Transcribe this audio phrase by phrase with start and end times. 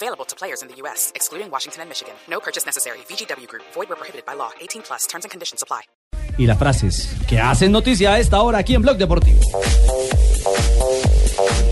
[0.00, 2.14] Available to players in the U.S., excluding Washington and Michigan.
[2.30, 2.98] No purchase necessary.
[3.08, 3.64] VGW Group.
[3.74, 4.50] Void where prohibited by law.
[4.60, 5.08] 18 plus.
[5.08, 5.82] Terms and conditions apply.
[6.38, 9.40] Y las frases que hacen noticia a esta hora aquí en Blog Deportivo.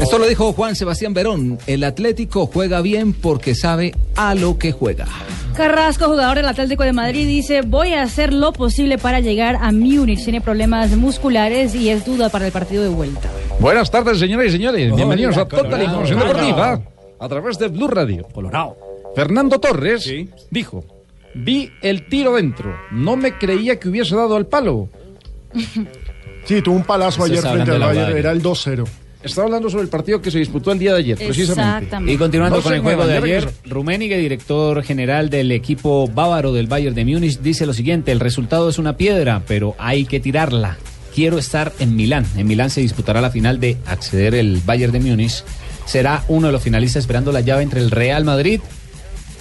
[0.00, 1.58] Esto lo dijo Juan Sebastián Verón.
[1.68, 5.06] El Atlético juega bien porque sabe a lo que juega.
[5.56, 9.70] Carrasco, jugador del Atlético de Madrid, dice, voy a hacer lo posible para llegar a
[9.70, 10.24] Múnich.
[10.24, 13.30] Tiene problemas musculares y es duda para el partido de vuelta.
[13.60, 14.96] Buenas tardes, señoras y señores.
[14.96, 15.80] Bienvenidos a Total.
[15.80, 18.26] Información Deportiva a través de Blue Radio.
[18.32, 18.76] Colorado.
[19.14, 20.28] Fernando Torres Sí.
[20.50, 20.84] dijo,
[21.34, 24.88] vi el tiro dentro, no me creía que hubiese dado al palo.
[26.44, 28.84] Sí, tuvo un palazo ayer está frente al Bayern, era el 2-0.
[29.22, 31.72] Estaba hablando sobre el partido que se disputó el día de ayer, precisamente.
[31.86, 32.12] Exactamente.
[32.12, 33.48] Y continuando No con el juego de ayer.
[33.64, 38.68] Rummenigge, director general del equipo bávaro del Bayern de Múnich, dice lo siguiente, el resultado
[38.68, 40.76] es una piedra, pero hay que tirarla.
[41.12, 42.24] Quiero estar en Milán.
[42.36, 45.42] En Milán se disputará la final de acceder el Bayern de Múnich.
[45.86, 48.60] Será uno de los finalistas esperando la llave entre el Real Madrid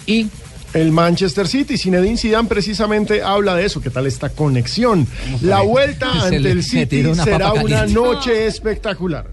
[0.05, 0.27] y
[0.73, 5.07] El Manchester City, Zinedine Zidane precisamente habla de eso, ¿qué tal esta conexión?
[5.41, 9.25] La vuelta ante le- el City una será una noche espectacular.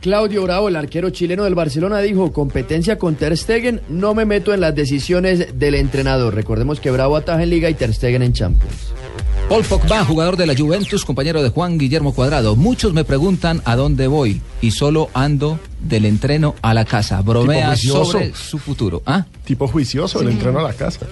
[0.00, 4.54] Claudio Bravo, el arquero chileno del Barcelona, dijo, competencia con Ter Stegen, no me meto
[4.54, 6.34] en las decisiones del entrenador.
[6.34, 8.74] Recordemos que Bravo ataja en Liga y Ter Stegen en Champions.
[9.50, 12.54] Paul Pogba, jugador de la Juventus, compañero de Juan Guillermo Cuadrado.
[12.54, 17.20] Muchos me preguntan a dónde voy y solo ando del entreno a la casa.
[17.20, 18.12] Bromea juicioso.
[18.12, 19.02] sobre su futuro.
[19.06, 19.26] ¿Ah?
[19.44, 21.04] Tipo juicioso, el entreno a la casa.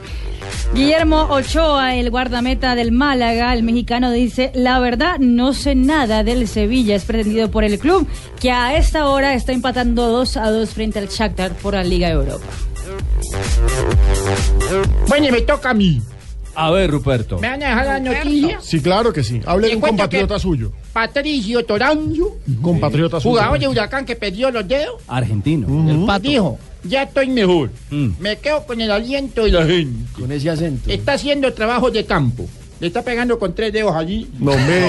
[0.72, 6.46] Guillermo Ochoa, el guardameta del Málaga, el mexicano, dice, la verdad no sé nada del
[6.46, 8.06] Sevilla, es pretendido por el club,
[8.38, 12.08] que a esta hora está empatando 2 a 2 frente al Shakhtar por la Liga
[12.08, 12.46] Europa.
[15.08, 16.00] Bueno, me toca a mí.
[16.54, 17.38] A ver, Ruperto.
[17.38, 18.60] ¿Me van a dejar la noticia?
[18.60, 19.40] Sí, claro que sí.
[19.46, 20.72] Hable de un compatriota suyo.
[20.92, 23.30] Patricio Toranzo, Compatriota suyo.
[23.36, 25.90] jugador de Huracán que perdió los dedos, Argentino.
[25.90, 26.28] el pato.
[26.28, 27.70] dijo, ya estoy mejor.
[27.90, 28.08] Mm.
[28.18, 30.12] Me quedo con el aliento de la gente.
[30.20, 30.90] Con ese acento.
[30.90, 32.46] Está haciendo trabajo de campo.
[32.80, 34.30] Le está pegando con tres dedos allí.
[34.38, 34.80] No me.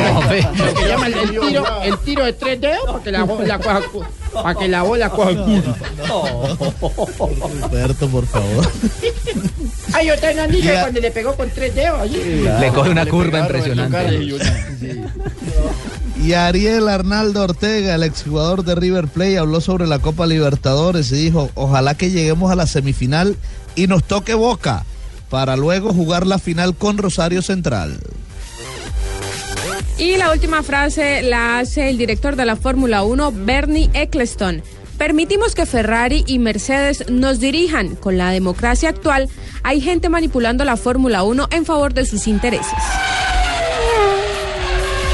[0.58, 3.82] Lo que llaman el tiro, el tiro de tres dedos para que la bola coja,
[3.92, 5.76] cu- para que la bola coja curva.
[7.62, 8.70] Roberto, por favor.
[9.94, 12.18] Ay, otra no dicho cuando le pegó con tres dedos allí.
[12.60, 14.34] Le coge una le curva impresionante.
[16.24, 21.16] Y Ariel Arnaldo Ortega, el exjugador de River Plate, habló sobre la Copa Libertadores y
[21.16, 23.36] dijo, ojalá que lleguemos a la semifinal
[23.76, 24.86] y nos toque Boca
[25.30, 28.00] para luego jugar la final con Rosario Central.
[29.98, 34.64] Y la última frase la hace el director de la Fórmula 1, Bernie Eccleston.
[34.98, 37.96] Permitimos que Ferrari y Mercedes nos dirijan.
[37.96, 39.30] Con la democracia actual,
[39.64, 42.74] hay gente manipulando la Fórmula 1 en favor de sus intereses.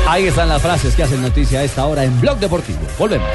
[0.07, 2.79] Ahí están las frases que hacen noticia a esta hora en Blog Deportivo.
[2.99, 3.27] Volvemos.